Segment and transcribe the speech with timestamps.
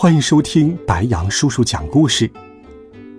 [0.00, 2.30] 欢迎收听白杨叔叔讲故事。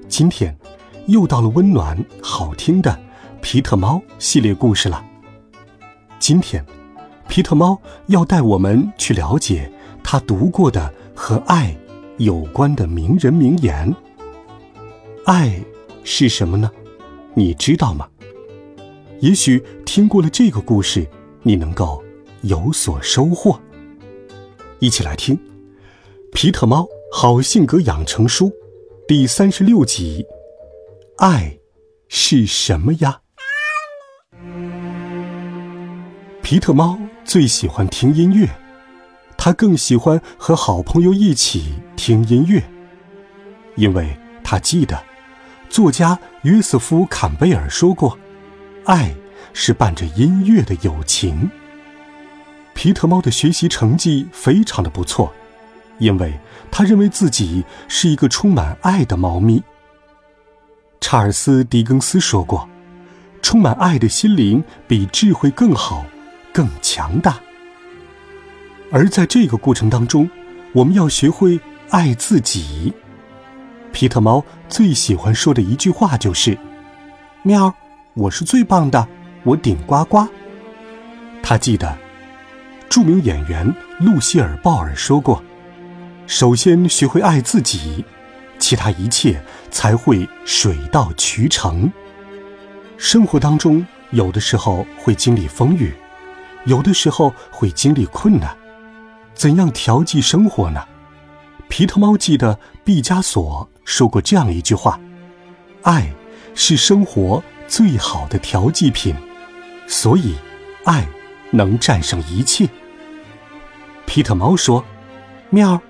[0.08, 0.58] 今天
[1.06, 3.00] 又到了温暖好听的
[3.40, 5.06] 皮特猫系列故事了。
[6.18, 6.66] 今天，
[7.28, 9.72] 皮特猫要带我们去了解
[10.04, 11.78] 他读过的和爱
[12.18, 13.96] 有关的名人名言。
[15.28, 15.62] 爱
[16.04, 16.72] 是什么呢？
[17.36, 18.08] 你知道吗？
[19.20, 21.08] 也许听过了这个故事，
[21.44, 22.04] 你能够
[22.42, 23.62] 有所收获。
[24.80, 25.38] 一起来听
[26.34, 28.48] 《皮特猫好性格养成书》
[29.08, 30.26] 第三十六集：
[31.18, 31.60] 爱
[32.08, 33.20] 是什么呀？
[36.42, 38.48] 皮特猫最喜欢听音乐，
[39.38, 42.64] 他更喜欢和好朋友一起听音乐，
[43.76, 45.00] 因为他记得
[45.70, 48.18] 作家约瑟夫·坎贝尔说过
[48.86, 49.14] ：“爱
[49.54, 51.52] 是伴着音乐的友情。”
[52.74, 55.32] 皮特猫的学习成绩非常的不错，
[56.02, 56.34] 因为
[56.72, 59.64] 他认为自己是一个充满爱的猫咪。
[61.00, 62.68] 查尔斯·狄更斯说过
[63.42, 66.04] ：“充满爱的心灵比智慧更好，
[66.52, 67.40] 更强大。”
[68.92, 70.28] 而在这个过程当中，
[70.74, 71.60] 我们要学会
[71.92, 72.92] 爱自己。
[73.94, 76.58] 皮特猫最喜欢说的一句话就是
[77.44, 77.74] ：“喵，
[78.16, 79.08] 我是最棒的，
[79.44, 80.28] 我顶呱呱。”
[81.44, 81.96] 他记得。
[82.90, 85.42] 著名演员露西尔·鲍尔说过
[86.32, 88.06] ：“首先学会爱自己，
[88.58, 91.92] 其他一切才会水到渠成。”
[92.96, 95.94] 生活当中，有的时候会经历风雨，
[96.64, 98.56] 有的时候会经历困难，
[99.34, 100.82] 怎样调剂生活呢？
[101.68, 104.98] 皮特猫记得毕加索说过这样一句话
[105.84, 106.14] ：“爱
[106.56, 109.14] 是生活最好的调剂品，
[109.86, 110.36] 所以，
[110.86, 111.06] 爱
[111.52, 112.70] 能战胜一切。”
[114.08, 114.86] 皮特猫说
[115.52, 115.82] ：“喵，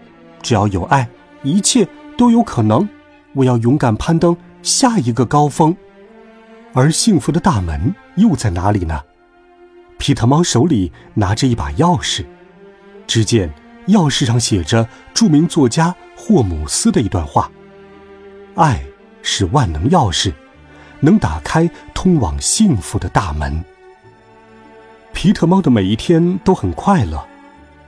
[0.41, 1.07] 只要有爱，
[1.43, 1.87] 一切
[2.17, 2.87] 都有可能。
[3.33, 5.75] 我要勇敢攀登下一个高峰。
[6.73, 9.01] 而幸福的大门又在哪里呢？”
[9.97, 12.25] 皮特猫手里拿着一把钥匙，
[13.05, 13.53] 只见
[13.87, 17.51] 钥匙上写着著名作家霍姆斯的一段话
[18.55, 18.83] ：“爱
[19.21, 20.33] 是万能钥匙，
[20.99, 23.63] 能打开通往幸福的大门。”
[25.13, 27.23] 皮特猫的每一天都很快乐。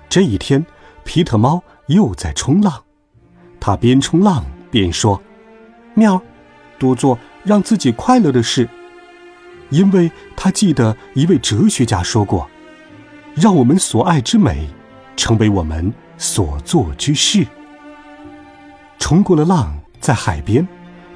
[0.08, 0.64] 这一天，
[1.04, 2.84] 皮特猫又在冲浪，
[3.60, 5.22] 他边冲浪边说
[5.96, 6.22] ：“喵，
[6.80, 8.68] 多做让自己快乐的事。”
[9.70, 12.48] 因为他记得一位哲学家说过
[13.36, 14.68] ：“让我们所爱之美，
[15.16, 17.48] 成为我们所做之事。”
[19.00, 20.68] 冲过了浪，在海边，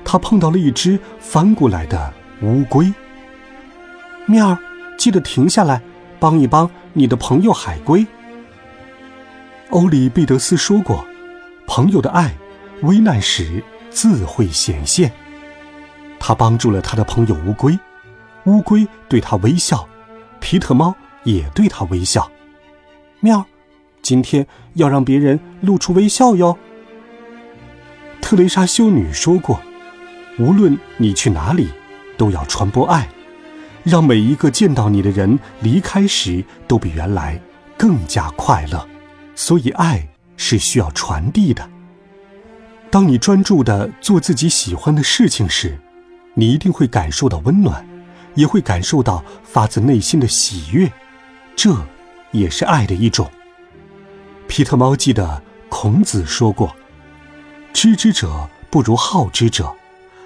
[0.04, 2.92] 他碰到了一只翻过来的乌龟。
[4.26, 4.58] 喵，
[4.98, 5.82] 记得停下来，
[6.20, 8.06] 帮一帮你的朋友海龟。
[9.70, 11.06] 欧里庇得斯说过
[11.68, 12.34] ：“朋友的爱，
[12.84, 15.12] 危难时自会显现。”
[16.20, 17.78] 他帮助了他的朋友乌龟，
[18.46, 19.88] 乌龟对他微笑，
[20.40, 22.32] 皮特猫也对他微笑。
[23.20, 23.46] 喵，
[24.02, 26.58] 今天要让别人露出微笑哟。
[28.22, 29.60] 特蕾莎修女说过
[30.40, 31.70] ：“无论你去哪里，
[32.18, 33.08] 都要传播爱，
[33.84, 37.40] 让每一个见到你的人离开时都比原来
[37.78, 38.88] 更加快乐。”
[39.38, 41.70] 所以，爱是需要传递的。
[42.90, 45.78] 当你专注的做自己喜欢的事情时，
[46.34, 47.88] 你一定会感受到温暖，
[48.34, 50.92] 也会感受到发自内心的喜悦，
[51.56, 51.72] 这
[52.31, 53.30] 也是爱的一种。
[54.48, 56.75] 皮特猫记得孔子说过
[57.72, 59.72] ：“知之者不如好之者，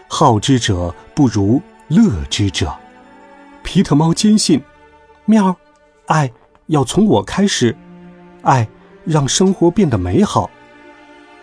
[0.08, 2.74] 好之者不如乐之者。”
[3.62, 4.63] 皮特猫坚信，
[5.25, 5.58] 喵，
[6.06, 6.31] 爱
[6.68, 7.75] 要从我开始，
[8.44, 8.69] 爱。
[9.06, 10.50] 让生活变得美好。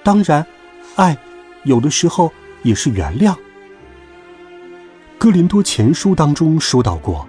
[0.03, 0.47] 当然，
[0.97, 1.17] 爱
[1.65, 2.33] 有的时候
[2.63, 3.35] 也是原谅。
[5.19, 7.27] 哥林多前书当中说到过，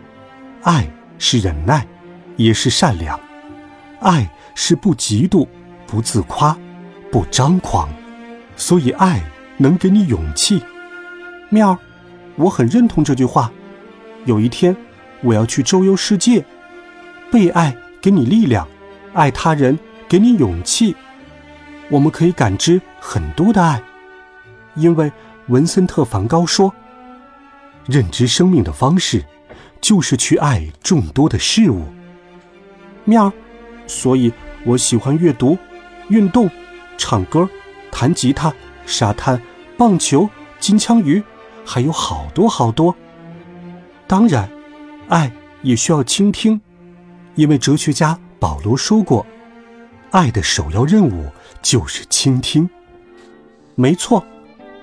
[0.62, 0.88] 爱
[1.18, 1.86] 是忍耐，
[2.36, 3.20] 也是善良；
[4.00, 5.48] 爱是不嫉妒、
[5.88, 6.58] 不自夸、
[7.12, 7.90] 不张狂。
[8.56, 9.24] 所以，爱
[9.58, 10.62] 能给你勇气。
[11.50, 11.78] 妙，
[12.36, 13.52] 我很认同这句话。
[14.26, 14.76] 有一天，
[15.22, 16.46] 我要去周游世界。
[17.32, 18.68] 被爱给你力量，
[19.14, 19.78] 爱他人。
[20.10, 20.96] 给你勇气，
[21.88, 23.80] 我们可以感知很多的爱，
[24.74, 25.12] 因为
[25.50, 26.74] 文森特·梵高说
[27.86, 29.24] ：“认知生命的方式，
[29.80, 31.84] 就是去爱众多的事物。”
[33.06, 33.32] 喵，
[33.86, 34.34] 所以
[34.66, 35.56] 我喜欢阅读、
[36.08, 36.50] 运动、
[36.98, 37.48] 唱歌、
[37.92, 38.52] 弹吉他、
[38.88, 39.40] 沙滩、
[39.78, 40.28] 棒球、
[40.60, 41.22] 金枪鱼，
[41.64, 42.96] 还有好多好多。
[44.08, 44.50] 当然，
[45.08, 45.32] 爱
[45.62, 46.60] 也需要倾听，
[47.36, 49.24] 因为哲学家保罗说过。
[50.12, 51.30] 爱的首要任务
[51.62, 52.70] 就是倾听。
[53.76, 54.26] 没错，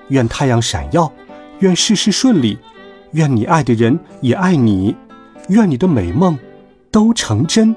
[0.09, 1.11] 愿太阳闪耀，
[1.59, 2.57] 愿事事顺利，
[3.11, 4.95] 愿你爱的人也爱你，
[5.49, 6.37] 愿你的美梦
[6.91, 7.75] 都成真。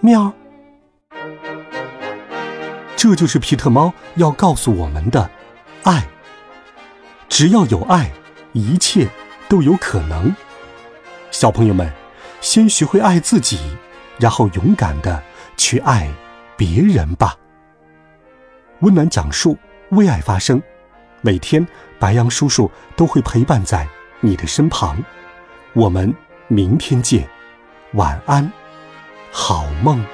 [0.00, 0.32] 喵。
[2.96, 5.30] 这就是皮特猫要告诉我们的：
[5.84, 6.06] 爱。
[7.28, 8.10] 只要有爱，
[8.52, 9.08] 一切
[9.48, 10.34] 都有可能。
[11.30, 11.90] 小朋友们，
[12.40, 13.58] 先学会爱自己，
[14.18, 15.22] 然后勇敢的
[15.56, 16.10] 去爱。
[16.58, 17.36] 别人吧，
[18.80, 19.56] 温暖讲述，
[19.90, 20.60] 为爱发声。
[21.20, 21.64] 每天，
[22.00, 23.86] 白羊叔叔都会陪伴在
[24.20, 25.00] 你的身旁。
[25.72, 26.12] 我们
[26.48, 27.28] 明天见，
[27.92, 28.50] 晚安，
[29.30, 30.04] 好梦。